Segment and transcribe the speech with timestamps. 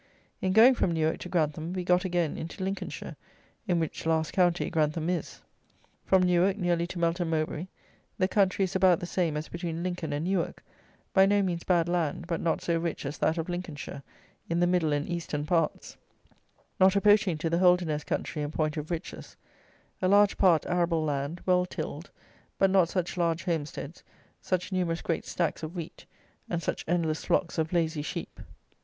[0.41, 3.15] In going from Newark to Grantham, we got again into Lincolnshire,
[3.67, 5.43] in which last county Grantham is.
[6.07, 7.67] From Newark nearly to Melton Mowbray,
[8.17, 10.63] the country is about the same as between Lincoln and Newark;
[11.13, 14.01] by no means bad land, but not so rich as that of Lincolnshire,
[14.49, 15.97] in the middle and eastern parts;
[16.79, 19.37] not approaching to the Holderness country in point of riches;
[20.01, 22.09] a large part arable land, well tilled;
[22.57, 24.03] but not such large homesteads,
[24.41, 26.07] such numerous great stacks of wheat,
[26.49, 28.39] and such endless flocks of lazy sheep.